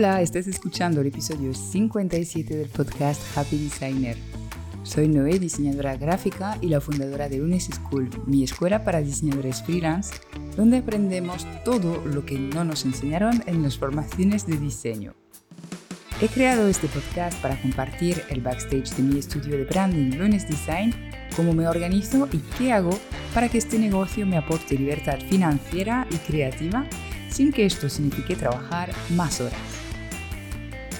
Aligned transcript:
Hola, 0.00 0.22
estás 0.22 0.46
escuchando 0.46 1.02
el 1.02 1.08
episodio 1.08 1.52
57 1.52 2.56
del 2.56 2.70
podcast 2.70 3.20
Happy 3.36 3.58
Designer. 3.58 4.16
Soy 4.82 5.08
Noé, 5.08 5.38
diseñadora 5.38 5.94
gráfica 5.98 6.56
y 6.62 6.68
la 6.68 6.80
fundadora 6.80 7.28
de 7.28 7.36
Lunes 7.36 7.68
School, 7.70 8.08
mi 8.24 8.42
escuela 8.42 8.82
para 8.82 9.02
diseñadores 9.02 9.62
freelance, 9.62 10.14
donde 10.56 10.78
aprendemos 10.78 11.46
todo 11.66 12.02
lo 12.06 12.24
que 12.24 12.38
no 12.38 12.64
nos 12.64 12.86
enseñaron 12.86 13.42
en 13.44 13.62
las 13.62 13.76
formaciones 13.76 14.46
de 14.46 14.56
diseño. 14.56 15.12
He 16.22 16.28
creado 16.28 16.66
este 16.68 16.88
podcast 16.88 17.38
para 17.42 17.60
compartir 17.60 18.22
el 18.30 18.40
backstage 18.40 18.96
de 18.96 19.02
mi 19.02 19.18
estudio 19.18 19.58
de 19.58 19.64
branding 19.64 20.16
Lunes 20.16 20.48
Design, 20.48 20.94
cómo 21.36 21.52
me 21.52 21.68
organizo 21.68 22.26
y 22.32 22.38
qué 22.56 22.72
hago 22.72 22.98
para 23.34 23.50
que 23.50 23.58
este 23.58 23.78
negocio 23.78 24.24
me 24.24 24.38
aporte 24.38 24.78
libertad 24.78 25.18
financiera 25.28 26.06
y 26.10 26.16
creativa 26.16 26.86
sin 27.28 27.52
que 27.52 27.66
esto 27.66 27.90
signifique 27.90 28.34
trabajar 28.34 28.92
más 29.10 29.42
horas. 29.42 29.69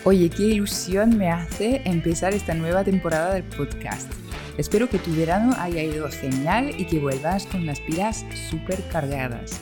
Oye, 0.05 0.31
qué 0.31 0.45
ilusión 0.45 1.19
me 1.19 1.31
hace 1.31 1.83
empezar 1.85 2.33
esta 2.33 2.55
nueva 2.55 2.85
temporada 2.85 3.35
del 3.35 3.45
podcast. 3.45 4.11
Espero 4.57 4.89
que 4.89 4.99
tu 4.99 5.15
verano 5.15 5.55
haya 5.59 5.83
ido 5.83 6.09
genial 6.09 6.75
y 6.79 6.87
que 6.87 6.99
vuelvas 6.99 7.47
con 7.47 7.67
las 7.67 7.81
pilas 7.81 8.25
súper 8.49 8.83
cargadas. 8.89 9.61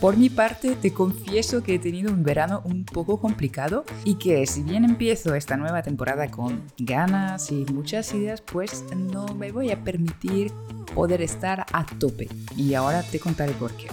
Por 0.00 0.16
mi 0.16 0.30
parte, 0.30 0.74
te 0.74 0.90
confieso 0.90 1.62
que 1.62 1.74
he 1.74 1.78
tenido 1.78 2.10
un 2.12 2.22
verano 2.22 2.62
un 2.64 2.86
poco 2.86 3.20
complicado 3.20 3.84
y 4.04 4.14
que 4.14 4.46
si 4.46 4.62
bien 4.62 4.84
empiezo 4.84 5.34
esta 5.34 5.58
nueva 5.58 5.82
temporada 5.82 6.30
con 6.30 6.62
ganas 6.78 7.50
y 7.52 7.66
muchas 7.66 8.14
ideas, 8.14 8.40
pues 8.40 8.84
no 8.96 9.26
me 9.34 9.52
voy 9.52 9.70
a 9.70 9.84
permitir 9.84 10.50
poder 10.94 11.20
estar 11.20 11.66
a 11.72 11.84
tope. 11.84 12.28
Y 12.56 12.72
ahora 12.72 13.02
te 13.02 13.20
contaré 13.20 13.52
por 13.52 13.72
qué. 13.72 13.88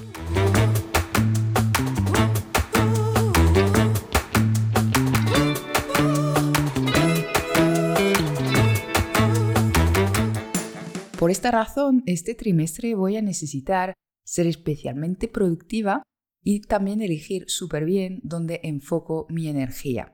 Esta 11.34 11.50
razón, 11.50 12.04
este 12.06 12.36
trimestre 12.36 12.94
voy 12.94 13.18
a 13.18 13.22
necesitar 13.24 13.96
ser 14.24 14.46
especialmente 14.46 15.28
productiva 15.28 16.04
y 16.44 16.62
también 16.62 17.02
elegir 17.02 17.46
súper 17.48 17.86
bien 17.86 18.20
dónde 18.24 18.62
enfoco 18.64 19.26
mi 19.30 19.48
energía. 19.48 20.14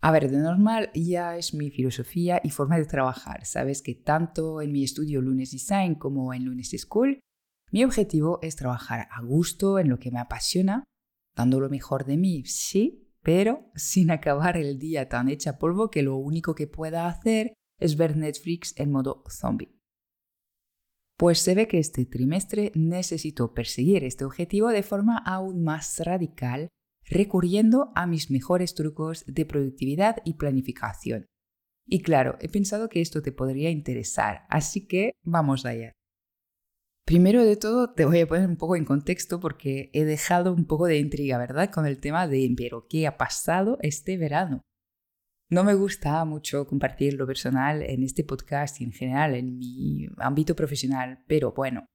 A 0.00 0.12
ver, 0.12 0.30
de 0.30 0.38
normal 0.38 0.90
ya 0.94 1.36
es 1.36 1.54
mi 1.54 1.70
filosofía 1.70 2.40
y 2.44 2.50
forma 2.50 2.78
de 2.78 2.84
trabajar. 2.84 3.44
Sabes 3.46 3.82
que 3.82 3.96
tanto 3.96 4.62
en 4.62 4.70
mi 4.70 4.84
estudio 4.84 5.20
Lunes 5.20 5.50
Design 5.50 5.96
como 5.96 6.32
en 6.32 6.44
Lunes 6.44 6.70
School, 6.78 7.18
mi 7.72 7.82
objetivo 7.82 8.38
es 8.42 8.54
trabajar 8.54 9.08
a 9.10 9.22
gusto 9.22 9.80
en 9.80 9.88
lo 9.88 9.98
que 9.98 10.12
me 10.12 10.20
apasiona, 10.20 10.84
dando 11.34 11.58
lo 11.58 11.68
mejor 11.68 12.04
de 12.04 12.16
mí, 12.16 12.44
sí, 12.44 13.10
pero 13.22 13.72
sin 13.74 14.12
acabar 14.12 14.56
el 14.56 14.78
día 14.78 15.08
tan 15.08 15.28
hecha 15.28 15.58
polvo 15.58 15.90
que 15.90 16.02
lo 16.02 16.16
único 16.16 16.54
que 16.54 16.68
pueda 16.68 17.08
hacer 17.08 17.54
es 17.80 17.96
ver 17.96 18.16
Netflix 18.16 18.72
en 18.76 18.92
modo 18.92 19.24
zombie. 19.28 19.75
Pues 21.16 21.38
se 21.38 21.54
ve 21.54 21.66
que 21.66 21.78
este 21.78 22.04
trimestre 22.04 22.72
necesito 22.74 23.54
perseguir 23.54 24.04
este 24.04 24.24
objetivo 24.24 24.68
de 24.68 24.82
forma 24.82 25.16
aún 25.18 25.64
más 25.64 25.98
radical, 26.00 26.68
recurriendo 27.04 27.90
a 27.94 28.06
mis 28.06 28.30
mejores 28.30 28.74
trucos 28.74 29.24
de 29.26 29.46
productividad 29.46 30.16
y 30.24 30.34
planificación. 30.34 31.26
Y 31.86 32.00
claro, 32.00 32.36
he 32.40 32.48
pensado 32.48 32.88
que 32.88 33.00
esto 33.00 33.22
te 33.22 33.32
podría 33.32 33.70
interesar, 33.70 34.46
así 34.50 34.86
que 34.86 35.12
vamos 35.22 35.64
allá. 35.64 35.92
Primero 37.06 37.44
de 37.44 37.56
todo, 37.56 37.94
te 37.94 38.04
voy 38.04 38.20
a 38.20 38.26
poner 38.26 38.48
un 38.48 38.56
poco 38.56 38.74
en 38.74 38.84
contexto 38.84 39.38
porque 39.38 39.90
he 39.92 40.04
dejado 40.04 40.52
un 40.52 40.66
poco 40.66 40.86
de 40.86 40.98
intriga, 40.98 41.38
¿verdad? 41.38 41.70
Con 41.70 41.86
el 41.86 42.00
tema 42.00 42.26
de, 42.26 42.52
pero, 42.56 42.88
¿qué 42.88 43.06
ha 43.06 43.16
pasado 43.16 43.78
este 43.80 44.18
verano? 44.18 44.62
No 45.48 45.62
me 45.62 45.74
gusta 45.74 46.24
mucho 46.24 46.66
compartir 46.66 47.14
lo 47.14 47.26
personal 47.26 47.82
en 47.82 48.02
este 48.02 48.24
podcast 48.24 48.80
y 48.80 48.84
en 48.84 48.92
general 48.92 49.34
en 49.34 49.58
mi 49.58 50.08
ámbito 50.18 50.56
profesional, 50.56 51.22
pero 51.28 51.52
bueno, 51.52 51.86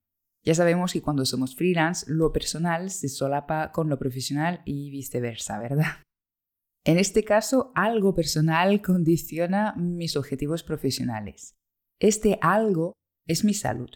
ya 0.44 0.56
sabemos 0.56 0.94
que 0.94 1.02
cuando 1.02 1.26
somos 1.26 1.56
freelance 1.56 2.06
lo 2.08 2.32
personal 2.32 2.90
se 2.90 3.10
solapa 3.10 3.72
con 3.72 3.90
lo 3.90 4.00
profesional 4.00 4.62
y 4.64 4.90
viceversa, 4.90 5.60
¿verdad? 5.60 6.04
En 6.86 6.98
este 6.98 7.24
caso, 7.24 7.72
algo 7.76 8.16
personal 8.16 8.82
condiciona 8.86 9.74
mis 9.78 10.16
objetivos 10.16 10.64
profesionales. 10.64 11.56
Este 12.00 12.40
algo 12.42 12.94
es 13.28 13.44
mi 13.44 13.54
salud. 13.54 13.90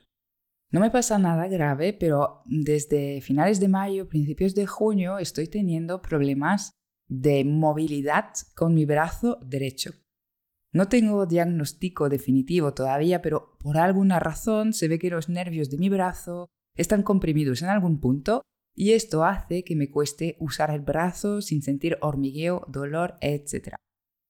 No 0.72 0.82
me 0.82 0.92
pasa 0.92 1.18
nada 1.18 1.48
grave, 1.48 1.94
pero 1.94 2.42
desde 2.46 3.22
finales 3.22 3.60
de 3.62 3.70
mayo, 3.70 4.10
principios 4.10 4.54
de 4.54 4.68
junio, 4.68 5.18
estoy 5.18 5.48
teniendo 5.48 6.02
problemas 6.02 6.72
de 7.08 7.44
movilidad 7.46 8.34
con 8.56 8.74
mi 8.74 8.86
brazo 8.86 9.40
derecho. 9.46 9.92
No 10.74 10.90
tengo 10.90 11.26
diagnóstico 11.26 12.10
definitivo 12.10 12.74
todavía, 12.74 13.22
pero 13.22 13.58
por 13.60 13.78
alguna 13.78 14.20
razón 14.20 14.74
se 14.74 14.88
ve 14.88 15.00
que 15.00 15.10
los 15.10 15.30
nervios 15.30 15.70
de 15.70 15.78
mi 15.78 15.90
brazo 15.90 16.50
están 16.76 17.04
comprimidos 17.04 17.62
en 17.62 17.70
algún 17.70 18.00
punto 18.00 18.42
y 18.76 18.92
esto 18.92 19.24
hace 19.24 19.64
que 19.64 19.76
me 19.76 19.90
cueste 19.90 20.36
usar 20.40 20.72
el 20.72 20.82
brazo 20.82 21.42
sin 21.42 21.62
sentir 21.62 21.98
hormigueo, 22.02 22.66
dolor, 22.68 23.16
etc. 23.22 23.76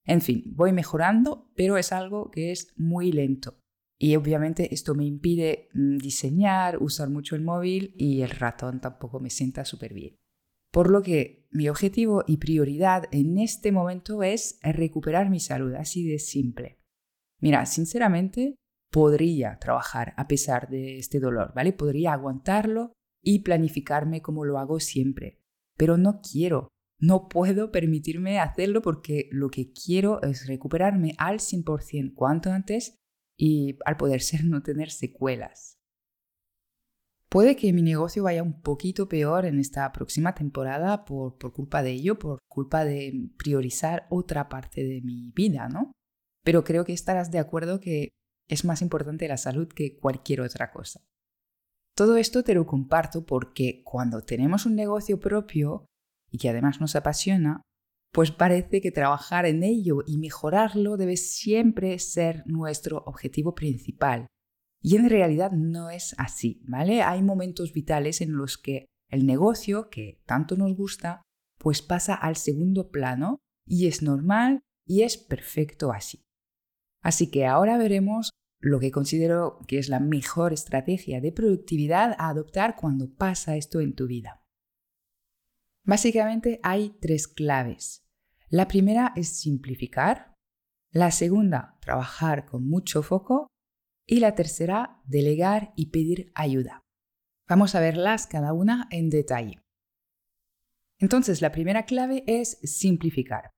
En 0.05 0.21
fin, 0.21 0.43
voy 0.55 0.71
mejorando, 0.71 1.51
pero 1.55 1.77
es 1.77 1.91
algo 1.91 2.29
que 2.29 2.51
es 2.51 2.73
muy 2.77 3.11
lento. 3.11 3.57
Y 3.97 4.15
obviamente 4.15 4.73
esto 4.73 4.93
me 4.93 5.05
impide 5.05 5.69
mm, 5.73 5.97
diseñar, 5.97 6.81
usar 6.81 7.09
mucho 7.09 7.35
el 7.35 7.41
móvil 7.41 7.95
y 7.97 8.21
el 8.21 8.29
ratón 8.29 8.81
tampoco 8.81 9.19
me 9.19 9.31
sienta 9.31 9.65
súper 9.65 9.93
bien. 9.93 10.15
Por 10.75 10.91
lo 10.91 11.01
que 11.01 11.47
mi 11.51 11.69
objetivo 11.69 12.25
y 12.27 12.35
prioridad 12.35 13.05
en 13.11 13.37
este 13.37 13.71
momento 13.71 14.23
es 14.23 14.59
recuperar 14.61 15.29
mi 15.29 15.39
salud, 15.39 15.73
así 15.73 16.05
de 16.05 16.19
simple. 16.19 16.81
Mira, 17.39 17.65
sinceramente, 17.65 18.55
podría 18.91 19.57
trabajar 19.57 20.13
a 20.17 20.27
pesar 20.27 20.67
de 20.67 20.97
este 20.97 21.21
dolor, 21.21 21.53
¿vale? 21.55 21.71
Podría 21.71 22.11
aguantarlo 22.11 22.91
y 23.23 23.39
planificarme 23.39 24.21
como 24.21 24.43
lo 24.43 24.59
hago 24.59 24.81
siempre. 24.81 25.39
Pero 25.77 25.95
no 25.95 26.19
quiero, 26.19 26.67
no 26.99 27.29
puedo 27.29 27.71
permitirme 27.71 28.39
hacerlo 28.39 28.81
porque 28.81 29.29
lo 29.31 29.47
que 29.47 29.71
quiero 29.71 30.21
es 30.23 30.45
recuperarme 30.45 31.15
al 31.17 31.39
100% 31.39 32.13
cuanto 32.15 32.51
antes 32.51 32.97
y 33.39 33.77
al 33.85 33.95
poder 33.95 34.19
ser 34.19 34.43
no 34.43 34.61
tener 34.61 34.91
secuelas. 34.91 35.77
Puede 37.35 37.57
que 37.57 37.73
mi 37.73 37.81
negocio 37.81 38.23
vaya 38.23 38.41
un 38.41 38.61
poquito 38.61 39.09
peor 39.09 39.45
en 39.45 39.59
esta 39.59 39.91
próxima 39.91 40.33
temporada 40.33 41.03
por, 41.03 41.37
culpa 41.51 41.83
de 41.83 41.91
ello, 41.91 42.17
por 42.17 42.39
culpa 42.47 42.85
de 42.85 43.29
priorizar 43.35 44.07
otra 44.09 44.47
parte 44.47 44.85
de 44.85 45.01
mi 45.01 45.33
vida, 45.35 45.67
¿no? 45.67 45.91
Pero 46.45 46.63
creo 46.63 46.85
que 46.85 46.93
estarás 46.93 47.31
de 47.31 47.39
acuerdo 47.39 47.81
que 47.81 48.07
es 48.47 48.63
más 48.63 48.81
importante 48.81 49.27
la 49.27 49.35
salud 49.35 49.67
que 49.67 49.97
cualquier 49.97 50.39
otra 50.39 50.71
cosa. 50.71 51.01
Todo 51.93 52.15
esto 52.15 52.41
te 52.41 52.53
lo 52.53 52.65
comparto 52.65 53.25
porque 53.25 53.83
cuando 53.83 54.21
tenemos 54.21 54.65
un 54.65 54.75
negocio 54.75 55.19
propio 55.19 55.87
y 56.31 56.37
que 56.37 56.47
además 56.47 56.79
nos 56.79 56.95
apasiona, 56.95 57.61
pues 58.13 58.31
parece 58.31 58.79
que 58.79 58.91
trabajar 58.91 59.45
en 59.45 59.61
ello 59.61 60.03
y 60.07 60.19
mejorarlo 60.19 60.95
debe 60.95 61.17
siempre 61.17 61.99
ser 61.99 62.43
nuestro 62.45 63.03
objetivo 63.05 63.55
principal 63.55 64.27
y 64.85 64.97
en 64.97 65.09
realidad 65.09 65.51
no 65.51 65.89
es 65.89 66.13
así, 66.19 66.61
¿vale? 66.67 67.01
Hay 67.01 67.23
momentos 67.23 67.73
vitales 67.73 68.21
en 68.21 68.33
los 68.37 68.59
que 68.59 68.85
el 69.09 69.25
negocio, 69.25 69.89
que 69.89 70.21
tanto 70.27 70.57
nos 70.57 70.75
gusta, 70.75 71.23
pues 71.57 71.81
pasa 71.81 72.13
al 72.13 72.35
segundo 72.35 72.91
plano 72.91 73.39
y 73.65 73.87
es 73.87 74.03
normal 74.03 74.61
y 74.85 75.01
es 75.01 75.17
perfecto 75.17 75.91
así. 75.91 76.21
Así 77.01 77.31
que 77.31 77.47
ahora 77.47 77.79
veremos 77.79 78.29
lo 78.59 78.79
que 78.79 78.91
considero 78.91 79.57
que 79.67 79.79
es 79.79 79.89
la 79.89 79.99
mejor 79.99 80.53
estrategia 80.53 81.19
de 81.19 81.31
productividad 81.31 82.15
a 82.19 82.29
adoptar 82.29 82.75
cuando 82.75 83.11
pasa 83.11 83.55
esto 83.55 83.81
en 83.81 83.95
tu 83.95 84.05
vida. 84.05 84.43
Básicamente 85.83 86.59
hay 86.61 86.95
tres 87.01 87.27
claves. 87.27 88.05
La 88.49 88.67
primera 88.67 89.13
es 89.15 89.29
simplificar, 89.29 90.35
la 90.91 91.09
segunda, 91.09 91.75
trabajar 91.81 92.45
con 92.45 92.69
mucho 92.69 93.01
foco 93.01 93.47
y 94.07 94.19
la 94.19 94.35
tercera, 94.35 95.01
delegar 95.05 95.73
y 95.75 95.87
pedir 95.87 96.31
ayuda. 96.35 96.83
Vamos 97.47 97.75
a 97.75 97.79
verlas 97.79 98.27
cada 98.27 98.53
una 98.53 98.87
en 98.91 99.09
detalle. 99.09 99.61
Entonces, 100.99 101.41
la 101.41 101.51
primera 101.51 101.85
clave 101.85 102.23
es 102.27 102.57
simplificar. 102.63 103.51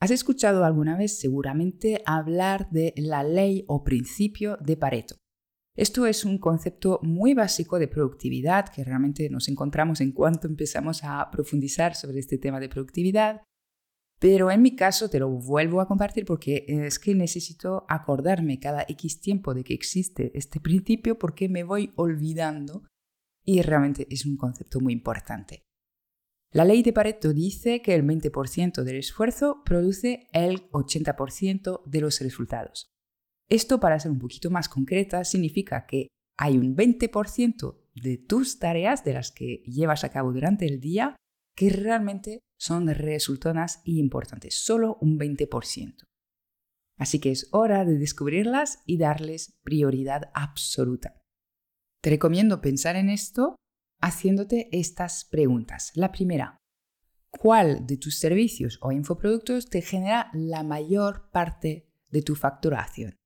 Has 0.00 0.10
escuchado 0.10 0.64
alguna 0.64 0.96
vez 0.96 1.18
seguramente 1.18 2.02
hablar 2.06 2.68
de 2.70 2.92
la 2.96 3.22
ley 3.22 3.64
o 3.68 3.84
principio 3.84 4.56
de 4.60 4.76
Pareto. 4.76 5.16
Esto 5.76 6.06
es 6.06 6.24
un 6.24 6.38
concepto 6.38 6.98
muy 7.02 7.32
básico 7.32 7.78
de 7.78 7.88
productividad 7.88 8.68
que 8.68 8.84
realmente 8.84 9.30
nos 9.30 9.48
encontramos 9.48 10.00
en 10.00 10.12
cuanto 10.12 10.48
empezamos 10.48 11.02
a 11.04 11.30
profundizar 11.30 11.94
sobre 11.94 12.18
este 12.18 12.36
tema 12.36 12.60
de 12.60 12.68
productividad 12.68 13.42
pero 14.22 14.52
en 14.52 14.62
mi 14.62 14.76
caso 14.76 15.10
te 15.10 15.18
lo 15.18 15.28
vuelvo 15.28 15.80
a 15.80 15.88
compartir 15.88 16.24
porque 16.24 16.64
es 16.68 17.00
que 17.00 17.12
necesito 17.12 17.84
acordarme 17.88 18.60
cada 18.60 18.84
X 18.88 19.20
tiempo 19.20 19.52
de 19.52 19.64
que 19.64 19.74
existe 19.74 20.30
este 20.38 20.60
principio 20.60 21.18
porque 21.18 21.48
me 21.48 21.64
voy 21.64 21.92
olvidando 21.96 22.84
y 23.44 23.62
realmente 23.62 24.06
es 24.10 24.24
un 24.24 24.36
concepto 24.36 24.78
muy 24.78 24.92
importante. 24.92 25.64
La 26.52 26.64
ley 26.64 26.84
de 26.84 26.92
Pareto 26.92 27.32
dice 27.32 27.82
que 27.82 27.96
el 27.96 28.04
20% 28.04 28.84
del 28.84 28.96
esfuerzo 28.98 29.64
produce 29.64 30.28
el 30.32 30.70
80% 30.70 31.82
de 31.84 32.00
los 32.00 32.20
resultados. 32.20 32.92
Esto, 33.48 33.80
para 33.80 33.98
ser 33.98 34.12
un 34.12 34.20
poquito 34.20 34.52
más 34.52 34.68
concreta, 34.68 35.24
significa 35.24 35.84
que 35.84 36.06
hay 36.38 36.58
un 36.58 36.76
20% 36.76 37.76
de 37.96 38.18
tus 38.18 38.60
tareas, 38.60 39.02
de 39.04 39.14
las 39.14 39.32
que 39.32 39.64
llevas 39.66 40.04
a 40.04 40.10
cabo 40.10 40.32
durante 40.32 40.64
el 40.66 40.78
día, 40.78 41.16
que 41.56 41.70
realmente 41.70 42.40
son 42.58 42.88
resultonas 42.88 43.80
y 43.84 43.98
importantes, 43.98 44.62
solo 44.62 44.98
un 45.00 45.18
20%. 45.18 45.94
Así 46.98 47.18
que 47.18 47.30
es 47.30 47.48
hora 47.52 47.84
de 47.84 47.98
descubrirlas 47.98 48.82
y 48.86 48.98
darles 48.98 49.58
prioridad 49.62 50.30
absoluta. 50.34 51.20
Te 52.00 52.10
recomiendo 52.10 52.60
pensar 52.60 52.96
en 52.96 53.10
esto 53.10 53.56
haciéndote 54.00 54.68
estas 54.72 55.24
preguntas. 55.24 55.92
La 55.94 56.12
primera, 56.12 56.58
¿cuál 57.30 57.86
de 57.86 57.96
tus 57.96 58.18
servicios 58.18 58.78
o 58.82 58.92
infoproductos 58.92 59.68
te 59.68 59.82
genera 59.82 60.30
la 60.34 60.62
mayor 60.62 61.30
parte 61.30 61.88
de 62.08 62.22
tu 62.22 62.34
facturación? 62.34 63.16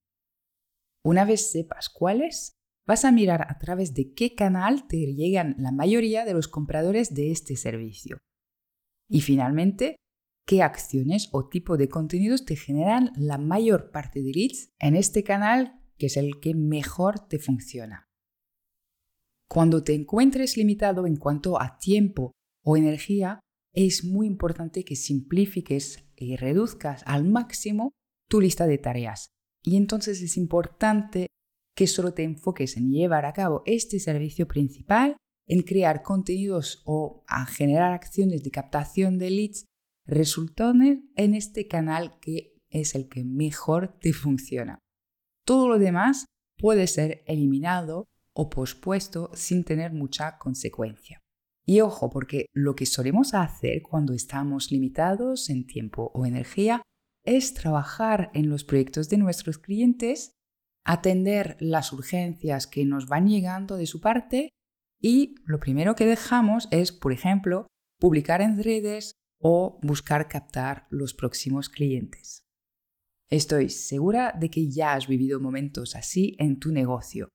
Una 1.04 1.24
vez 1.24 1.50
sepas 1.50 1.88
cuáles, 1.88 2.52
vas 2.86 3.04
a 3.04 3.12
mirar 3.12 3.46
a 3.48 3.58
través 3.58 3.94
de 3.94 4.12
qué 4.14 4.34
canal 4.34 4.86
te 4.86 4.98
llegan 5.14 5.56
la 5.58 5.72
mayoría 5.72 6.24
de 6.24 6.34
los 6.34 6.48
compradores 6.48 7.14
de 7.14 7.32
este 7.32 7.56
servicio. 7.56 8.18
Y 9.08 9.20
finalmente, 9.20 9.96
qué 10.46 10.62
acciones 10.62 11.28
o 11.32 11.48
tipo 11.48 11.76
de 11.76 11.88
contenidos 11.88 12.44
te 12.44 12.56
generan 12.56 13.12
la 13.16 13.38
mayor 13.38 13.90
parte 13.90 14.22
de 14.22 14.32
leads 14.32 14.70
en 14.78 14.96
este 14.96 15.24
canal 15.24 15.80
que 15.98 16.06
es 16.06 16.16
el 16.16 16.40
que 16.40 16.54
mejor 16.54 17.20
te 17.20 17.38
funciona. 17.38 18.06
Cuando 19.48 19.82
te 19.82 19.94
encuentres 19.94 20.56
limitado 20.56 21.06
en 21.06 21.16
cuanto 21.16 21.60
a 21.60 21.78
tiempo 21.78 22.32
o 22.64 22.76
energía, 22.76 23.40
es 23.72 24.04
muy 24.04 24.26
importante 24.26 24.84
que 24.84 24.96
simplifiques 24.96 26.04
y 26.16 26.36
reduzcas 26.36 27.02
al 27.06 27.24
máximo 27.24 27.92
tu 28.28 28.40
lista 28.40 28.66
de 28.66 28.78
tareas. 28.78 29.28
Y 29.62 29.76
entonces 29.76 30.20
es 30.20 30.36
importante 30.36 31.28
que 31.76 31.86
solo 31.86 32.14
te 32.14 32.24
enfoques 32.24 32.76
en 32.78 32.90
llevar 32.90 33.26
a 33.26 33.34
cabo 33.34 33.62
este 33.66 34.00
servicio 34.00 34.48
principal, 34.48 35.16
en 35.46 35.62
crear 35.62 36.02
contenidos 36.02 36.82
o 36.86 37.22
a 37.28 37.44
generar 37.46 37.92
acciones 37.92 38.42
de 38.42 38.50
captación 38.50 39.18
de 39.18 39.30
leads, 39.30 39.66
resultones 40.06 41.00
en 41.14 41.34
este 41.34 41.68
canal 41.68 42.18
que 42.18 42.54
es 42.70 42.94
el 42.94 43.08
que 43.08 43.24
mejor 43.24 43.96
te 44.00 44.12
funciona. 44.12 44.78
Todo 45.44 45.68
lo 45.68 45.78
demás 45.78 46.24
puede 46.58 46.86
ser 46.86 47.22
eliminado 47.26 48.06
o 48.32 48.48
pospuesto 48.48 49.30
sin 49.34 49.62
tener 49.62 49.92
mucha 49.92 50.38
consecuencia. 50.38 51.20
Y 51.66 51.80
ojo, 51.80 52.10
porque 52.10 52.46
lo 52.52 52.74
que 52.74 52.86
solemos 52.86 53.34
hacer 53.34 53.82
cuando 53.82 54.14
estamos 54.14 54.70
limitados 54.70 55.50
en 55.50 55.66
tiempo 55.66 56.10
o 56.14 56.24
energía 56.24 56.82
es 57.24 57.54
trabajar 57.54 58.30
en 58.34 58.48
los 58.48 58.64
proyectos 58.64 59.08
de 59.08 59.18
nuestros 59.18 59.58
clientes 59.58 60.35
atender 60.86 61.56
las 61.58 61.92
urgencias 61.92 62.66
que 62.68 62.84
nos 62.84 63.08
van 63.08 63.26
llegando 63.26 63.76
de 63.76 63.86
su 63.86 64.00
parte 64.00 64.50
y 65.02 65.34
lo 65.44 65.58
primero 65.58 65.96
que 65.96 66.06
dejamos 66.06 66.68
es, 66.70 66.92
por 66.92 67.12
ejemplo, 67.12 67.66
publicar 67.98 68.40
en 68.40 68.62
redes 68.62 69.12
o 69.40 69.80
buscar 69.82 70.28
captar 70.28 70.86
los 70.90 71.12
próximos 71.12 71.68
clientes. 71.68 72.44
Estoy 73.28 73.68
segura 73.68 74.32
de 74.38 74.48
que 74.48 74.70
ya 74.70 74.94
has 74.94 75.08
vivido 75.08 75.40
momentos 75.40 75.96
así 75.96 76.36
en 76.38 76.60
tu 76.60 76.70
negocio. 76.70 77.28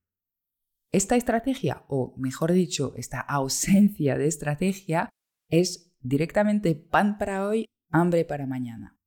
Esta 0.94 1.18
estrategia, 1.18 1.84
o 1.90 2.16
mejor 2.18 2.54
dicho, 2.54 2.94
esta 2.96 3.20
ausencia 3.20 4.18
de 4.18 4.28
estrategia, 4.28 5.10
es 5.50 5.94
directamente 6.00 6.76
pan 6.76 7.18
para 7.18 7.46
hoy, 7.46 7.66
hambre 7.92 8.24
para 8.24 8.48
mañana. 8.48 8.98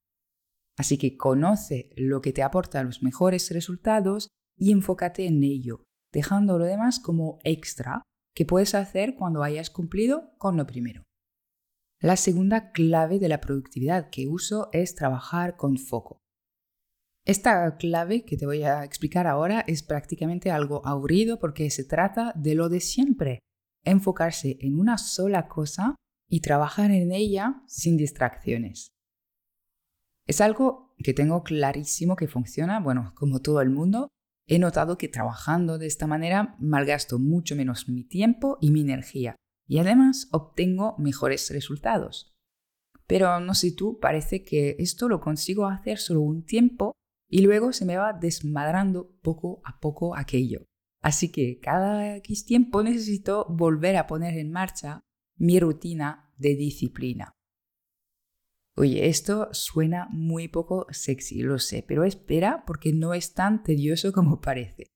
Así 0.76 0.98
que 0.98 1.16
conoce 1.16 1.90
lo 1.96 2.20
que 2.20 2.32
te 2.32 2.42
aporta 2.42 2.82
los 2.82 3.02
mejores 3.02 3.50
resultados 3.50 4.28
y 4.56 4.72
enfócate 4.72 5.26
en 5.26 5.42
ello, 5.42 5.84
dejando 6.12 6.58
lo 6.58 6.64
demás 6.64 7.00
como 7.00 7.38
extra 7.44 8.02
que 8.34 8.44
puedes 8.44 8.74
hacer 8.74 9.14
cuando 9.14 9.42
hayas 9.42 9.70
cumplido 9.70 10.34
con 10.38 10.56
lo 10.56 10.66
primero. 10.66 11.04
La 12.00 12.16
segunda 12.16 12.72
clave 12.72 13.18
de 13.18 13.28
la 13.28 13.40
productividad 13.40 14.10
que 14.10 14.28
uso 14.28 14.68
es 14.72 14.94
trabajar 14.94 15.56
con 15.56 15.78
foco. 15.78 16.18
Esta 17.24 17.76
clave 17.78 18.24
que 18.24 18.36
te 18.36 18.44
voy 18.44 18.64
a 18.64 18.84
explicar 18.84 19.26
ahora 19.26 19.64
es 19.66 19.82
prácticamente 19.82 20.50
algo 20.50 20.86
aburrido 20.86 21.38
porque 21.38 21.70
se 21.70 21.84
trata 21.84 22.32
de 22.36 22.54
lo 22.54 22.68
de 22.68 22.80
siempre, 22.80 23.38
enfocarse 23.82 24.58
en 24.60 24.78
una 24.78 24.98
sola 24.98 25.48
cosa 25.48 25.96
y 26.28 26.40
trabajar 26.40 26.90
en 26.90 27.12
ella 27.12 27.62
sin 27.66 27.96
distracciones. 27.96 28.88
Es 30.26 30.40
algo 30.40 30.94
que 30.98 31.14
tengo 31.14 31.42
clarísimo 31.42 32.16
que 32.16 32.28
funciona, 32.28 32.80
bueno, 32.80 33.12
como 33.14 33.40
todo 33.40 33.60
el 33.60 33.70
mundo. 33.70 34.08
He 34.46 34.58
notado 34.58 34.98
que 34.98 35.08
trabajando 35.08 35.78
de 35.78 35.86
esta 35.86 36.06
manera 36.06 36.56
malgasto 36.58 37.18
mucho 37.18 37.56
menos 37.56 37.88
mi 37.88 38.04
tiempo 38.04 38.58
y 38.60 38.70
mi 38.70 38.82
energía 38.82 39.36
y 39.66 39.78
además 39.78 40.28
obtengo 40.32 40.96
mejores 40.98 41.50
resultados. 41.50 42.34
Pero 43.06 43.40
no 43.40 43.54
sé 43.54 43.72
tú, 43.72 43.98
parece 44.00 44.44
que 44.44 44.76
esto 44.78 45.08
lo 45.08 45.20
consigo 45.20 45.66
hacer 45.66 45.98
solo 45.98 46.20
un 46.20 46.44
tiempo 46.44 46.92
y 47.28 47.42
luego 47.42 47.72
se 47.72 47.84
me 47.84 47.96
va 47.96 48.12
desmadrando 48.12 49.10
poco 49.22 49.60
a 49.64 49.80
poco 49.80 50.16
aquello. 50.16 50.64
Así 51.02 51.30
que 51.30 51.58
cada 51.58 52.16
X 52.16 52.46
tiempo 52.46 52.82
necesito 52.82 53.46
volver 53.50 53.96
a 53.96 54.06
poner 54.06 54.38
en 54.38 54.50
marcha 54.50 55.00
mi 55.36 55.60
rutina 55.60 56.32
de 56.38 56.54
disciplina. 56.54 57.32
Oye, 58.76 59.08
esto 59.08 59.48
suena 59.52 60.08
muy 60.10 60.48
poco 60.48 60.86
sexy, 60.90 61.42
lo 61.42 61.58
sé, 61.58 61.84
pero 61.86 62.04
espera 62.04 62.64
porque 62.66 62.92
no 62.92 63.14
es 63.14 63.32
tan 63.32 63.62
tedioso 63.62 64.12
como 64.12 64.40
parece. 64.40 64.88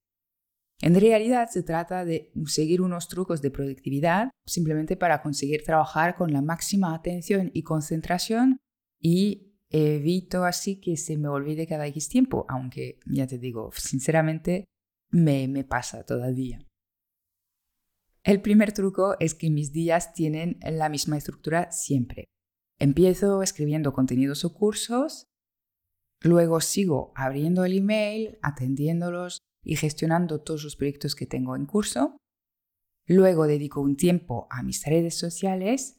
En 0.81 0.95
realidad 0.99 1.49
se 1.51 1.63
trata 1.63 2.05
de 2.05 2.33
seguir 2.47 2.81
unos 2.81 3.09
trucos 3.09 3.43
de 3.43 3.51
productividad 3.51 4.31
simplemente 4.47 4.97
para 4.97 5.23
conseguir 5.23 5.65
trabajar 5.65 6.17
con 6.17 6.33
la 6.33 6.43
máxima 6.43 6.95
atención 6.95 7.51
y 7.53 7.63
concentración 7.63 8.59
y 9.01 9.57
evito 9.71 10.45
así 10.45 10.81
que 10.81 10.97
se 10.97 11.17
me 11.17 11.29
olvide 11.29 11.67
cada 11.67 11.87
X 11.89 12.09
tiempo, 12.09 12.47
aunque 12.49 12.99
ya 13.07 13.27
te 13.27 13.39
digo, 13.39 13.71
sinceramente 13.75 14.65
me, 15.11 15.47
me 15.49 15.65
pasa 15.65 16.05
todavía. 16.05 16.65
El 18.23 18.41
primer 18.41 18.73
truco 18.73 19.17
es 19.21 19.35
que 19.35 19.51
mis 19.51 19.73
días 19.73 20.13
tienen 20.13 20.59
la 20.63 20.89
misma 20.89 21.17
estructura 21.17 21.71
siempre. 21.73 22.27
Empiezo 22.81 23.43
escribiendo 23.43 23.93
contenidos 23.93 24.45
o 24.45 24.55
cursos, 24.55 25.27
luego 26.21 26.61
sigo 26.61 27.13
abriendo 27.17 27.65
el 27.65 27.77
email, 27.77 28.39
atendiéndolos 28.43 29.41
y 29.65 29.77
gestionando 29.77 30.41
todos 30.41 30.65
los 30.65 30.77
proyectos 30.77 31.15
que 31.15 31.27
tengo 31.27 31.57
en 31.57 31.67
curso. 31.67 32.17
Luego 33.07 33.47
dedico 33.47 33.81
un 33.81 33.97
tiempo 33.97 34.47
a 34.51 34.63
mis 34.63 34.85
redes 34.85 35.19
sociales. 35.19 35.99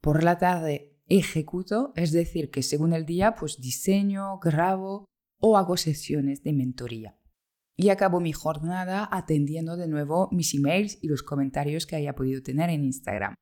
Por 0.00 0.22
la 0.22 0.38
tarde 0.38 0.94
ejecuto, 1.06 1.92
es 1.96 2.12
decir, 2.12 2.50
que 2.50 2.62
según 2.62 2.92
el 2.92 3.04
día 3.04 3.34
pues 3.34 3.60
diseño, 3.60 4.38
grabo 4.38 5.06
o 5.40 5.58
hago 5.58 5.76
sesiones 5.76 6.42
de 6.42 6.52
mentoría. 6.52 7.18
Y 7.76 7.88
acabo 7.88 8.20
mi 8.20 8.32
jornada 8.32 9.08
atendiendo 9.10 9.76
de 9.76 9.88
nuevo 9.88 10.28
mis 10.30 10.54
emails 10.54 10.98
y 11.02 11.08
los 11.08 11.22
comentarios 11.22 11.86
que 11.86 11.96
haya 11.96 12.14
podido 12.14 12.42
tener 12.42 12.70
en 12.70 12.84
Instagram. 12.84 13.34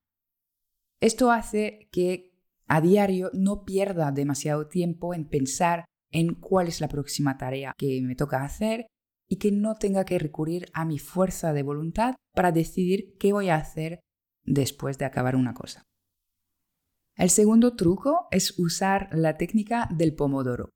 Esto 1.00 1.30
hace 1.30 1.88
que 1.92 2.31
a 2.72 2.80
diario 2.80 3.30
no 3.34 3.66
pierda 3.66 4.12
demasiado 4.12 4.66
tiempo 4.66 5.12
en 5.12 5.28
pensar 5.28 5.84
en 6.10 6.34
cuál 6.34 6.68
es 6.68 6.80
la 6.80 6.88
próxima 6.88 7.36
tarea 7.36 7.74
que 7.76 8.00
me 8.00 8.16
toca 8.16 8.42
hacer 8.42 8.86
y 9.28 9.36
que 9.36 9.52
no 9.52 9.74
tenga 9.74 10.06
que 10.06 10.18
recurrir 10.18 10.70
a 10.72 10.86
mi 10.86 10.98
fuerza 10.98 11.52
de 11.52 11.62
voluntad 11.62 12.14
para 12.34 12.50
decidir 12.50 13.14
qué 13.18 13.34
voy 13.34 13.50
a 13.50 13.56
hacer 13.56 14.00
después 14.46 14.96
de 14.96 15.04
acabar 15.04 15.36
una 15.36 15.52
cosa. 15.52 15.82
El 17.14 17.28
segundo 17.28 17.76
truco 17.76 18.26
es 18.30 18.58
usar 18.58 19.10
la 19.12 19.36
técnica 19.36 19.86
del 19.94 20.14
pomodoro. 20.14 20.70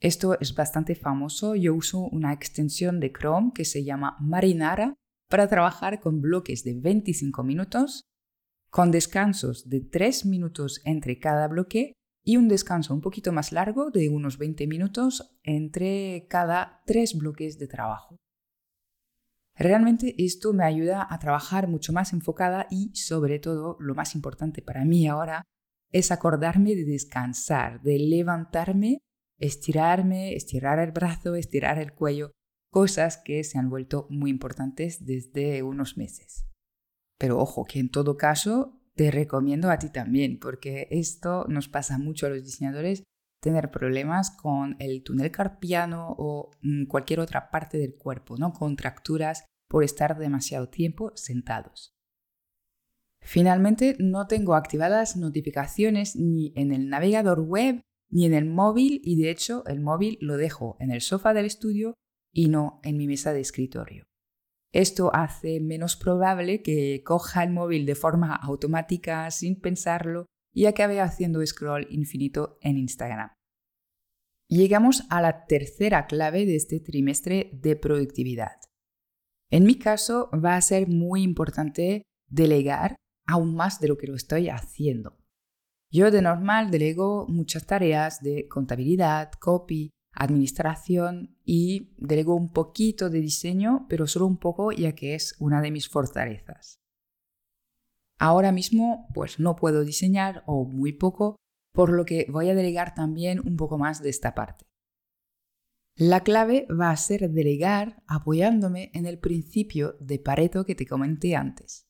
Esto 0.00 0.40
es 0.40 0.54
bastante 0.54 0.94
famoso. 0.94 1.54
Yo 1.54 1.74
uso 1.74 2.08
una 2.08 2.32
extensión 2.32 3.00
de 3.00 3.12
Chrome 3.12 3.52
que 3.54 3.66
se 3.66 3.84
llama 3.84 4.16
Marinara 4.18 4.94
para 5.28 5.46
trabajar 5.46 6.00
con 6.00 6.22
bloques 6.22 6.64
de 6.64 6.72
25 6.72 7.44
minutos 7.44 8.07
con 8.78 8.92
descansos 8.92 9.68
de 9.68 9.80
3 9.80 10.26
minutos 10.26 10.80
entre 10.84 11.18
cada 11.18 11.48
bloque 11.48 11.94
y 12.24 12.36
un 12.36 12.46
descanso 12.46 12.94
un 12.94 13.00
poquito 13.00 13.32
más 13.32 13.50
largo 13.50 13.90
de 13.90 14.08
unos 14.08 14.38
20 14.38 14.68
minutos 14.68 15.36
entre 15.42 16.28
cada 16.30 16.80
3 16.86 17.18
bloques 17.18 17.58
de 17.58 17.66
trabajo. 17.66 18.18
Realmente 19.56 20.14
esto 20.16 20.52
me 20.52 20.62
ayuda 20.62 21.04
a 21.10 21.18
trabajar 21.18 21.66
mucho 21.66 21.92
más 21.92 22.12
enfocada 22.12 22.68
y 22.70 22.94
sobre 22.94 23.40
todo 23.40 23.76
lo 23.80 23.96
más 23.96 24.14
importante 24.14 24.62
para 24.62 24.84
mí 24.84 25.08
ahora 25.08 25.42
es 25.90 26.12
acordarme 26.12 26.76
de 26.76 26.84
descansar, 26.84 27.82
de 27.82 27.98
levantarme, 27.98 28.98
estirarme, 29.40 30.36
estirar 30.36 30.78
el 30.78 30.92
brazo, 30.92 31.34
estirar 31.34 31.80
el 31.80 31.94
cuello, 31.94 32.30
cosas 32.70 33.20
que 33.24 33.42
se 33.42 33.58
han 33.58 33.70
vuelto 33.70 34.06
muy 34.08 34.30
importantes 34.30 35.04
desde 35.04 35.64
unos 35.64 35.96
meses. 35.96 36.44
Pero 37.18 37.38
ojo, 37.38 37.64
que 37.64 37.80
en 37.80 37.90
todo 37.90 38.16
caso 38.16 38.80
te 38.94 39.10
recomiendo 39.10 39.70
a 39.70 39.78
ti 39.78 39.90
también, 39.90 40.38
porque 40.38 40.88
esto 40.90 41.46
nos 41.48 41.68
pasa 41.68 41.98
mucho 41.98 42.26
a 42.26 42.30
los 42.30 42.44
diseñadores, 42.44 43.04
tener 43.40 43.70
problemas 43.70 44.30
con 44.30 44.76
el 44.80 45.02
túnel 45.02 45.30
carpiano 45.30 46.14
o 46.18 46.50
mm, 46.62 46.86
cualquier 46.86 47.20
otra 47.20 47.50
parte 47.50 47.78
del 47.78 47.94
cuerpo, 47.94 48.36
¿no? 48.36 48.52
Contracturas 48.52 49.44
por 49.68 49.84
estar 49.84 50.18
demasiado 50.18 50.68
tiempo 50.68 51.12
sentados. 51.14 51.94
Finalmente, 53.20 53.96
no 53.98 54.26
tengo 54.26 54.54
activadas 54.54 55.16
notificaciones 55.16 56.16
ni 56.16 56.52
en 56.56 56.72
el 56.72 56.88
navegador 56.88 57.40
web 57.40 57.82
ni 58.10 58.24
en 58.24 58.34
el 58.34 58.46
móvil 58.46 59.00
y 59.04 59.20
de 59.20 59.30
hecho 59.30 59.64
el 59.66 59.80
móvil 59.80 60.18
lo 60.20 60.36
dejo 60.36 60.76
en 60.80 60.90
el 60.90 61.02
sofá 61.02 61.34
del 61.34 61.44
estudio 61.44 61.94
y 62.32 62.48
no 62.48 62.80
en 62.82 62.96
mi 62.96 63.06
mesa 63.06 63.32
de 63.32 63.40
escritorio. 63.40 64.07
Esto 64.72 65.10
hace 65.14 65.60
menos 65.60 65.96
probable 65.96 66.62
que 66.62 67.02
coja 67.04 67.42
el 67.42 67.50
móvil 67.50 67.86
de 67.86 67.94
forma 67.94 68.34
automática 68.34 69.30
sin 69.30 69.60
pensarlo 69.60 70.26
y 70.52 70.66
acabe 70.66 71.00
haciendo 71.00 71.44
scroll 71.46 71.86
infinito 71.90 72.58
en 72.60 72.76
Instagram. 72.78 73.30
Llegamos 74.48 75.04
a 75.10 75.20
la 75.20 75.46
tercera 75.46 76.06
clave 76.06 76.46
de 76.46 76.56
este 76.56 76.80
trimestre 76.80 77.50
de 77.52 77.76
productividad. 77.76 78.56
En 79.50 79.64
mi 79.64 79.78
caso 79.78 80.30
va 80.32 80.56
a 80.56 80.62
ser 80.62 80.88
muy 80.88 81.22
importante 81.22 82.02
delegar 82.28 82.96
aún 83.26 83.54
más 83.54 83.80
de 83.80 83.88
lo 83.88 83.96
que 83.96 84.06
lo 84.06 84.14
estoy 84.14 84.48
haciendo. 84.48 85.18
Yo 85.90 86.10
de 86.10 86.20
normal 86.20 86.70
delego 86.70 87.26
muchas 87.28 87.66
tareas 87.66 88.20
de 88.20 88.46
contabilidad, 88.48 89.32
copy, 89.40 89.90
administración 90.18 91.36
y 91.44 91.94
delego 91.96 92.34
un 92.34 92.52
poquito 92.52 93.08
de 93.08 93.20
diseño, 93.20 93.86
pero 93.88 94.06
solo 94.06 94.26
un 94.26 94.36
poco 94.36 94.72
ya 94.72 94.94
que 94.94 95.14
es 95.14 95.36
una 95.38 95.60
de 95.62 95.70
mis 95.70 95.88
fortalezas. 95.88 96.80
Ahora 98.18 98.50
mismo 98.50 99.08
pues 99.14 99.38
no 99.38 99.54
puedo 99.54 99.84
diseñar 99.84 100.42
o 100.46 100.64
muy 100.64 100.92
poco, 100.92 101.36
por 101.72 101.92
lo 101.92 102.04
que 102.04 102.26
voy 102.28 102.50
a 102.50 102.54
delegar 102.54 102.94
también 102.94 103.40
un 103.46 103.56
poco 103.56 103.78
más 103.78 104.02
de 104.02 104.10
esta 104.10 104.34
parte. 104.34 104.64
La 105.94 106.20
clave 106.24 106.66
va 106.68 106.90
a 106.90 106.96
ser 106.96 107.30
delegar 107.30 108.02
apoyándome 108.06 108.90
en 108.94 109.06
el 109.06 109.18
principio 109.18 109.96
de 110.00 110.18
Pareto 110.18 110.64
que 110.64 110.74
te 110.74 110.86
comenté 110.86 111.36
antes. 111.36 111.86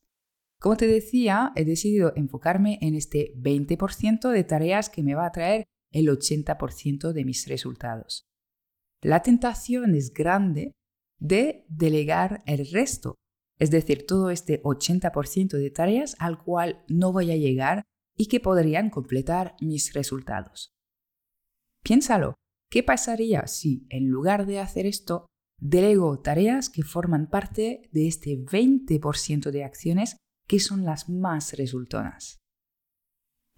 Como 0.60 0.76
te 0.76 0.86
decía, 0.86 1.52
he 1.56 1.64
decidido 1.64 2.12
enfocarme 2.16 2.78
en 2.82 2.94
este 2.94 3.32
20% 3.36 4.30
de 4.30 4.44
tareas 4.44 4.90
que 4.90 5.02
me 5.02 5.14
va 5.14 5.26
a 5.26 5.32
traer 5.32 5.64
el 5.92 6.08
80% 6.08 7.12
de 7.12 7.24
mis 7.24 7.46
resultados. 7.46 8.26
La 9.02 9.22
tentación 9.22 9.94
es 9.94 10.12
grande 10.12 10.72
de 11.18 11.64
delegar 11.68 12.42
el 12.46 12.70
resto, 12.70 13.14
es 13.58 13.70
decir, 13.70 14.06
todo 14.06 14.30
este 14.30 14.62
80% 14.62 15.56
de 15.56 15.70
tareas 15.70 16.16
al 16.18 16.42
cual 16.42 16.84
no 16.88 17.12
voy 17.12 17.30
a 17.30 17.36
llegar 17.36 17.84
y 18.16 18.26
que 18.26 18.40
podrían 18.40 18.90
completar 18.90 19.54
mis 19.60 19.92
resultados. 19.92 20.72
Piénsalo, 21.82 22.34
¿qué 22.70 22.82
pasaría 22.82 23.46
si 23.46 23.86
en 23.90 24.08
lugar 24.08 24.46
de 24.46 24.58
hacer 24.58 24.86
esto, 24.86 25.26
delego 25.60 26.20
tareas 26.20 26.68
que 26.68 26.82
forman 26.82 27.28
parte 27.28 27.88
de 27.92 28.06
este 28.08 28.38
20% 28.38 29.50
de 29.50 29.64
acciones 29.64 30.16
que 30.48 30.58
son 30.58 30.84
las 30.84 31.08
más 31.08 31.52
resultonas. 31.52 32.38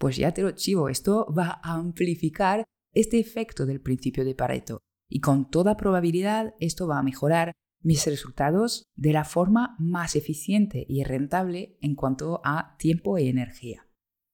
Pues 0.01 0.17
ya 0.17 0.33
te 0.33 0.41
lo 0.41 0.49
chivo, 0.49 0.89
esto 0.89 1.31
va 1.31 1.61
a 1.61 1.75
amplificar 1.75 2.63
este 2.91 3.19
efecto 3.19 3.67
del 3.67 3.81
principio 3.81 4.25
de 4.25 4.33
Pareto 4.33 4.81
y 5.07 5.19
con 5.19 5.51
toda 5.51 5.77
probabilidad 5.77 6.55
esto 6.59 6.87
va 6.87 6.97
a 6.97 7.03
mejorar 7.03 7.51
mis 7.83 8.07
resultados 8.07 8.85
de 8.95 9.13
la 9.13 9.25
forma 9.25 9.75
más 9.77 10.15
eficiente 10.15 10.87
y 10.89 11.03
rentable 11.03 11.77
en 11.81 11.93
cuanto 11.93 12.41
a 12.43 12.75
tiempo 12.79 13.19
y 13.19 13.27
energía. 13.27 13.87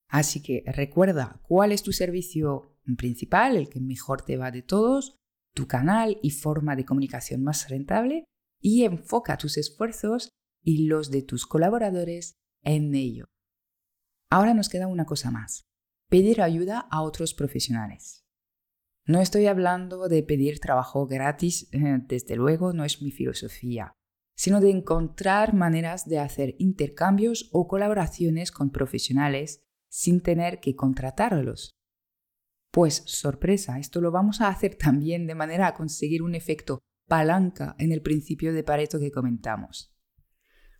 Así 0.07 0.41
que 0.41 0.63
recuerda 0.67 1.41
cuál 1.45 1.73
es 1.73 1.83
tu 1.83 1.91
servicio 1.91 2.77
principal, 2.97 3.57
el 3.57 3.67
que 3.67 3.81
mejor 3.81 4.21
te 4.21 4.37
va 4.37 4.51
de 4.51 4.61
todos, 4.61 5.17
tu 5.53 5.67
canal 5.67 6.17
y 6.23 6.31
forma 6.31 6.77
de 6.77 6.85
comunicación 6.85 7.43
más 7.43 7.69
rentable 7.69 8.23
y 8.61 8.85
enfoca 8.85 9.37
tus 9.37 9.57
esfuerzos 9.57 10.29
y 10.63 10.87
los 10.87 11.11
de 11.11 11.23
tus 11.23 11.45
colaboradores 11.45 12.35
en 12.63 12.95
ello. 12.95 13.27
Ahora 14.29 14.53
nos 14.53 14.67
queda 14.67 14.87
una 14.87 15.05
cosa 15.05 15.31
más, 15.31 15.67
pedir 16.09 16.41
ayuda 16.41 16.87
a 16.91 17.01
otros 17.01 17.33
profesionales. 17.33 18.25
No 19.05 19.21
estoy 19.21 19.45
hablando 19.45 20.09
de 20.09 20.21
pedir 20.21 20.59
trabajo 20.59 21.07
gratis, 21.07 21.69
eh, 21.71 21.99
desde 22.07 22.35
luego 22.35 22.73
no 22.73 22.83
es 22.83 23.01
mi 23.01 23.11
filosofía, 23.11 23.93
sino 24.35 24.59
de 24.59 24.69
encontrar 24.69 25.53
maneras 25.53 26.09
de 26.09 26.19
hacer 26.19 26.55
intercambios 26.59 27.49
o 27.53 27.69
colaboraciones 27.69 28.51
con 28.51 28.71
profesionales 28.71 29.63
sin 29.89 30.21
tener 30.21 30.59
que 30.59 30.75
contratarlos. 30.75 31.71
Pues 32.71 33.03
sorpresa, 33.05 33.79
esto 33.79 34.01
lo 34.01 34.11
vamos 34.11 34.41
a 34.41 34.49
hacer 34.49 34.75
también 34.75 35.25
de 35.25 35.35
manera 35.35 35.67
a 35.67 35.73
conseguir 35.73 36.21
un 36.21 36.35
efecto 36.35 36.79
palanca 37.07 37.75
en 37.79 37.93
el 37.93 38.01
principio 38.01 38.51
de 38.51 38.63
Pareto 38.63 38.99
que 38.99 39.11
comentamos. 39.11 39.96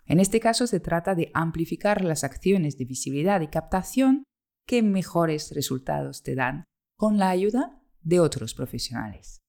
En 0.08 0.20
este 0.20 0.40
caso 0.40 0.68
se 0.68 0.80
trata 0.80 1.16
de 1.16 1.30
amplificar 1.34 2.04
las 2.04 2.24
acciones 2.24 2.78
de 2.78 2.86
visibilidad 2.86 3.42
y 3.42 3.48
captación 3.48 4.24
que 4.66 4.82
mejores 4.82 5.52
resultados 5.54 6.24
te 6.24 6.36
dan 6.36 6.64
con 6.98 7.18
la 7.18 7.30
ayuda 7.30 7.82
de 8.02 8.20
otros 8.20 8.54
profesionales. 8.54 9.40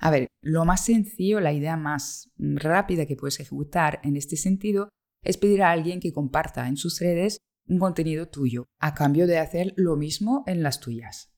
A 0.00 0.10
ver, 0.10 0.28
lo 0.42 0.64
más 0.64 0.84
sencillo, 0.84 1.40
la 1.40 1.52
idea 1.52 1.76
más 1.76 2.30
rápida 2.36 3.06
que 3.06 3.16
puedes 3.16 3.38
ejecutar 3.38 4.00
en 4.02 4.16
este 4.16 4.36
sentido 4.36 4.88
es 5.22 5.36
pedir 5.36 5.62
a 5.62 5.70
alguien 5.70 6.00
que 6.00 6.12
comparta 6.12 6.66
en 6.68 6.76
sus 6.76 7.00
redes 7.00 7.38
un 7.66 7.78
contenido 7.78 8.28
tuyo, 8.28 8.66
a 8.78 8.94
cambio 8.94 9.26
de 9.26 9.38
hacer 9.38 9.72
lo 9.76 9.96
mismo 9.96 10.42
en 10.46 10.62
las 10.62 10.80
tuyas. 10.80 11.32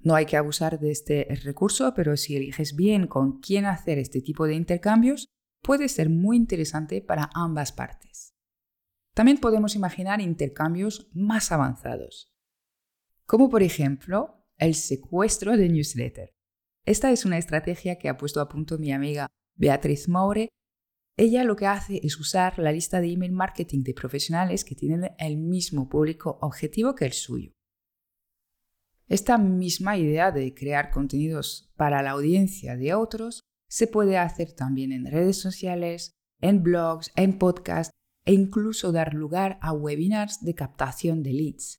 No 0.00 0.14
hay 0.14 0.26
que 0.26 0.36
abusar 0.36 0.78
de 0.78 0.90
este 0.90 1.26
recurso, 1.42 1.92
pero 1.94 2.16
si 2.16 2.36
eliges 2.36 2.76
bien 2.76 3.06
con 3.06 3.40
quién 3.40 3.66
hacer 3.66 3.98
este 3.98 4.22
tipo 4.22 4.46
de 4.46 4.54
intercambios, 4.54 5.26
puede 5.62 5.88
ser 5.88 6.08
muy 6.10 6.36
interesante 6.36 7.00
para 7.02 7.30
ambas 7.34 7.72
partes. 7.72 8.34
También 9.14 9.38
podemos 9.38 9.74
imaginar 9.74 10.20
intercambios 10.20 11.10
más 11.12 11.50
avanzados, 11.50 12.32
como 13.26 13.50
por 13.50 13.62
ejemplo 13.62 14.46
el 14.56 14.74
secuestro 14.74 15.56
de 15.56 15.68
newsletter. 15.68 16.34
Esta 16.84 17.10
es 17.10 17.24
una 17.24 17.38
estrategia 17.38 17.98
que 17.98 18.08
ha 18.08 18.16
puesto 18.16 18.40
a 18.40 18.48
punto 18.48 18.78
mi 18.78 18.92
amiga 18.92 19.26
Beatriz 19.56 20.08
Maure. 20.08 20.48
Ella 21.16 21.44
lo 21.44 21.56
que 21.56 21.66
hace 21.66 22.00
es 22.02 22.18
usar 22.18 22.58
la 22.58 22.72
lista 22.72 23.00
de 23.00 23.12
email 23.12 23.32
marketing 23.32 23.82
de 23.82 23.92
profesionales 23.92 24.64
que 24.64 24.74
tienen 24.74 25.10
el 25.18 25.36
mismo 25.36 25.88
público 25.88 26.38
objetivo 26.40 26.94
que 26.94 27.06
el 27.06 27.12
suyo. 27.12 27.52
Esta 29.08 29.36
misma 29.36 29.96
idea 29.96 30.30
de 30.30 30.54
crear 30.54 30.90
contenidos 30.90 31.72
para 31.76 32.02
la 32.02 32.10
audiencia 32.10 32.76
de 32.76 32.94
otros 32.94 33.42
se 33.68 33.86
puede 33.86 34.18
hacer 34.18 34.52
también 34.52 34.92
en 34.92 35.06
redes 35.06 35.38
sociales, 35.38 36.12
en 36.40 36.62
blogs, 36.62 37.12
en 37.16 37.38
podcasts 37.38 37.94
e 38.24 38.32
incluso 38.32 38.92
dar 38.92 39.14
lugar 39.14 39.58
a 39.62 39.72
webinars 39.72 40.42
de 40.42 40.54
captación 40.54 41.22
de 41.22 41.32
leads. 41.32 41.78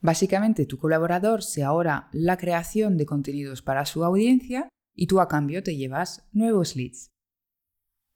Básicamente 0.00 0.66
tu 0.66 0.78
colaborador 0.78 1.42
se 1.42 1.62
ahora 1.62 2.08
la 2.12 2.36
creación 2.36 2.98
de 2.98 3.06
contenidos 3.06 3.62
para 3.62 3.86
su 3.86 4.04
audiencia 4.04 4.68
y 4.94 5.06
tú 5.06 5.20
a 5.20 5.28
cambio 5.28 5.62
te 5.62 5.76
llevas 5.76 6.28
nuevos 6.32 6.76
leads. 6.76 7.10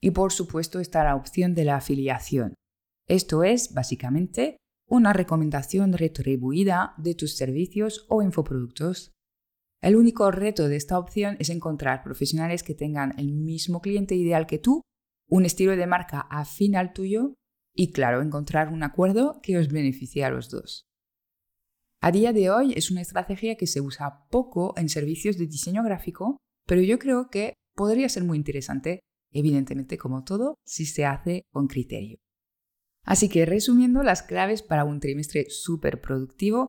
Y 0.00 0.10
por 0.10 0.32
supuesto 0.32 0.80
está 0.80 1.02
la 1.02 1.16
opción 1.16 1.54
de 1.54 1.64
la 1.64 1.76
afiliación. 1.76 2.54
Esto 3.06 3.42
es 3.42 3.72
básicamente 3.72 4.58
una 4.86 5.12
recomendación 5.12 5.92
retribuida 5.92 6.94
de 6.98 7.14
tus 7.14 7.36
servicios 7.36 8.06
o 8.08 8.22
infoproductos. 8.22 9.12
El 9.80 9.96
único 9.96 10.30
reto 10.30 10.68
de 10.68 10.76
esta 10.76 10.98
opción 10.98 11.36
es 11.38 11.50
encontrar 11.50 12.02
profesionales 12.02 12.62
que 12.62 12.74
tengan 12.74 13.14
el 13.18 13.32
mismo 13.32 13.80
cliente 13.80 14.16
ideal 14.16 14.46
que 14.46 14.58
tú, 14.58 14.82
un 15.28 15.44
estilo 15.44 15.76
de 15.76 15.86
marca 15.86 16.20
afín 16.30 16.74
al 16.74 16.92
tuyo 16.92 17.34
y, 17.74 17.92
claro, 17.92 18.22
encontrar 18.22 18.72
un 18.72 18.82
acuerdo 18.82 19.40
que 19.42 19.56
os 19.56 19.68
beneficie 19.68 20.24
a 20.24 20.30
los 20.30 20.50
dos. 20.50 20.86
A 22.00 22.10
día 22.10 22.32
de 22.32 22.50
hoy 22.50 22.72
es 22.76 22.90
una 22.90 23.02
estrategia 23.02 23.56
que 23.56 23.66
se 23.66 23.80
usa 23.80 24.26
poco 24.30 24.74
en 24.76 24.88
servicios 24.88 25.36
de 25.36 25.46
diseño 25.46 25.82
gráfico, 25.82 26.38
pero 26.66 26.80
yo 26.80 26.98
creo 26.98 27.28
que 27.28 27.54
podría 27.74 28.08
ser 28.08 28.24
muy 28.24 28.36
interesante, 28.36 29.00
evidentemente 29.32 29.98
como 29.98 30.24
todo, 30.24 30.56
si 30.64 30.86
se 30.86 31.04
hace 31.04 31.44
con 31.52 31.66
criterio. 31.68 32.18
Así 33.04 33.28
que 33.28 33.46
resumiendo 33.46 34.02
las 34.02 34.22
claves 34.22 34.62
para 34.62 34.84
un 34.84 35.00
trimestre 35.00 35.46
súper 35.48 36.00
productivo, 36.00 36.68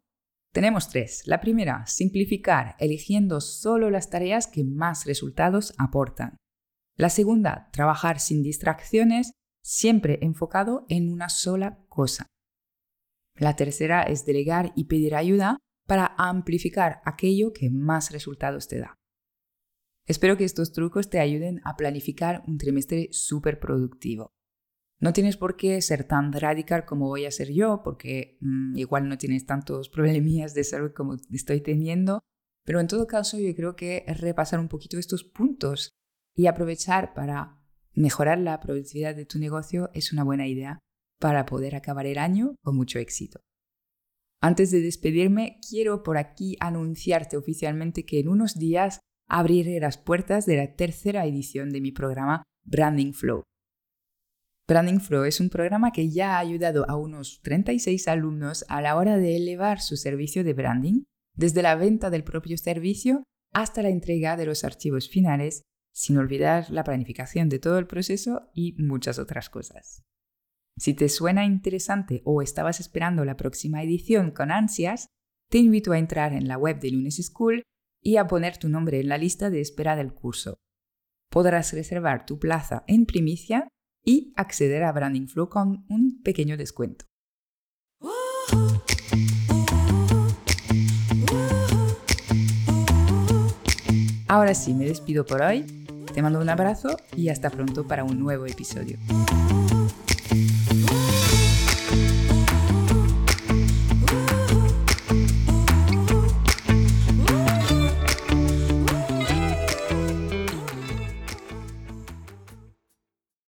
tenemos 0.52 0.90
tres. 0.90 1.24
La 1.26 1.40
primera, 1.42 1.86
simplificar, 1.86 2.76
eligiendo 2.80 3.40
solo 3.40 3.90
las 3.90 4.10
tareas 4.10 4.48
que 4.48 4.64
más 4.64 5.06
resultados 5.06 5.74
aportan. 5.78 6.38
La 6.98 7.10
segunda, 7.10 7.70
trabajar 7.72 8.20
sin 8.20 8.44
distracciones, 8.44 9.32
siempre 9.64 10.20
enfocado 10.22 10.86
en 10.90 11.12
una 11.12 11.30
sola 11.30 11.80
cosa. 11.88 12.28
La 13.36 13.56
tercera 13.56 14.04
es 14.04 14.26
delegar 14.26 14.74
y 14.76 14.86
pedir 14.86 15.16
ayuda 15.16 15.58
para 15.88 16.14
amplificar 16.18 17.02
aquello 17.06 17.54
que 17.54 17.70
más 17.70 18.12
resultados 18.12 18.68
te 18.68 18.80
da. 18.80 18.96
Espero 20.08 20.38
que 20.38 20.44
estos 20.44 20.74
trucos 20.74 21.10
te 21.10 21.20
ayuden 21.20 21.62
a 21.64 21.78
planificar 21.78 22.44
un 22.48 22.58
trimestre 22.58 23.10
súper 23.12 23.60
productivo. 23.60 24.32
No 25.02 25.14
tienes 25.14 25.38
por 25.38 25.56
qué 25.56 25.82
ser 25.82 26.04
tan 26.04 26.34
radical 26.34 26.86
como 26.86 27.08
voy 27.08 27.26
a 27.26 27.32
ser 27.32 27.54
yo, 27.54 27.82
porque 27.84 28.38
mm, 28.42 28.78
igual 28.78 29.08
no 29.08 29.18
tienes 29.18 29.46
tantos 29.46 29.90
problemillas 29.90 30.54
de 30.54 30.64
salud 30.64 30.92
como 30.94 31.16
estoy 31.32 31.62
teniendo, 31.62 32.22
pero 32.66 32.80
en 32.80 32.88
todo 32.88 33.08
caso 33.08 33.40
yo 33.40 33.56
creo 33.56 33.76
que 33.76 34.04
repasar 34.08 34.60
un 34.60 34.68
poquito 34.68 34.98
estos 34.98 35.24
puntos 35.24 35.92
y 36.36 36.48
aprovechar 36.48 37.14
para 37.14 37.60
mejorar 37.94 38.40
la 38.40 38.60
productividad 38.60 39.16
de 39.16 39.26
tu 39.26 39.40
negocio 39.40 39.90
es 39.94 40.14
una 40.14 40.24
buena 40.24 40.48
idea 40.48 40.80
para 41.20 41.46
poder 41.46 41.76
acabar 41.76 42.06
el 42.06 42.18
año 42.18 42.56
con 42.64 42.76
mucho 42.76 43.00
éxito. 43.00 43.42
Antes 44.42 44.72
de 44.72 44.80
despedirme, 44.80 45.60
quiero 45.68 46.02
por 46.02 46.18
aquí 46.18 46.56
anunciarte 46.62 47.36
oficialmente 47.36 48.06
que 48.06 48.20
en 48.20 48.30
unos 48.30 48.58
días 48.58 49.00
abriré 49.28 49.80
las 49.80 49.98
puertas 49.98 50.46
de 50.46 50.58
la 50.58 50.76
tercera 50.76 51.26
edición 51.26 51.72
de 51.72 51.82
mi 51.82 51.92
programa 51.92 52.44
Branding 52.64 53.12
Flow. 53.12 53.44
Branding 54.70 55.00
Flow 55.00 55.24
es 55.24 55.40
un 55.40 55.50
programa 55.50 55.92
que 55.92 56.12
ya 56.12 56.36
ha 56.36 56.40
ayudado 56.40 56.88
a 56.88 56.96
unos 56.96 57.42
36 57.42 58.08
alumnos 58.08 58.64
a 58.68 58.82
la 58.82 58.98
hora 58.98 59.18
de 59.18 59.36
elevar 59.36 59.82
su 59.82 59.98
servicio 59.98 60.44
de 60.44 60.54
branding, 60.54 61.06
desde 61.36 61.64
la 61.64 61.74
venta 61.74 62.12
del 62.12 62.24
propio 62.24 62.56
servicio 62.56 63.24
hasta 63.52 63.82
la 63.82 63.90
entrega 63.90 64.38
de 64.38 64.46
los 64.46 64.64
archivos 64.64 65.10
finales, 65.10 65.64
sin 65.92 66.20
olvidar 66.20 66.70
la 66.70 66.84
planificación 66.84 67.50
de 67.50 67.58
todo 67.58 67.80
el 67.80 67.88
proceso 67.88 68.52
y 68.54 68.76
muchas 68.78 69.18
otras 69.18 69.50
cosas. 69.50 70.04
Si 70.78 70.94
te 70.94 71.10
suena 71.10 71.46
interesante 71.46 72.22
o 72.24 72.44
estabas 72.44 72.80
esperando 72.80 73.26
la 73.26 73.38
próxima 73.38 73.82
edición 73.82 74.30
con 74.30 74.52
ansias, 74.52 75.08
te 75.50 75.58
invito 75.58 75.94
a 75.94 75.98
entrar 75.98 76.32
en 76.34 76.48
la 76.48 76.60
web 76.60 76.80
de 76.80 76.92
Lunes 76.92 77.16
School 77.16 77.64
y 78.04 78.18
a 78.18 78.28
poner 78.28 78.58
tu 78.58 78.70
nombre 78.70 79.00
en 79.00 79.10
la 79.10 79.18
lista 79.18 79.50
de 79.50 79.62
espera 79.62 79.96
del 79.96 80.14
curso. 80.14 80.60
Podrás 81.32 81.74
reservar 81.74 82.28
tu 82.28 82.38
plaza 82.38 82.84
en 82.86 83.08
primicia 83.08 83.68
y 84.10 84.34
acceder 84.36 84.82
a 84.82 84.92
Branding 84.92 85.28
Flow 85.28 85.50
con 85.50 85.86
un 85.88 86.24
pequeño 86.24 86.58
descuento. 86.58 87.06
Ahora 94.28 94.56
sí, 94.56 94.74
me 94.74 94.86
despido 94.86 95.28
por 95.28 95.44
hoy. 95.44 95.64
Te 96.12 96.24
mando 96.24 96.40
un 96.40 96.50
abrazo 96.50 96.98
y 97.16 97.30
hasta 97.30 97.52
pronto 97.52 97.88
para 97.88 98.04
un 98.04 98.20
nuevo 98.20 98.48
episodio. 98.48 98.98